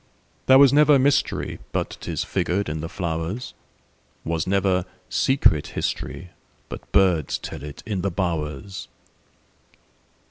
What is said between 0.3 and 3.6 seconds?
There was never mysteryBut 'tis figured in the flowers;